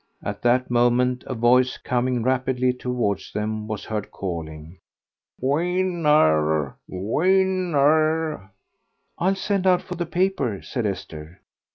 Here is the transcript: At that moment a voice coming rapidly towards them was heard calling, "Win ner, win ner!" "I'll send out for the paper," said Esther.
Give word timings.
At 0.23 0.41
that 0.41 0.71
moment 0.71 1.23
a 1.27 1.35
voice 1.35 1.77
coming 1.77 2.23
rapidly 2.23 2.73
towards 2.73 3.31
them 3.31 3.67
was 3.67 3.85
heard 3.85 4.09
calling, 4.09 4.79
"Win 5.39 6.01
ner, 6.01 6.75
win 6.87 7.69
ner!" 7.73 8.51
"I'll 9.19 9.35
send 9.35 9.67
out 9.67 9.83
for 9.83 9.93
the 9.93 10.07
paper," 10.07 10.59
said 10.63 10.87
Esther. 10.87 11.39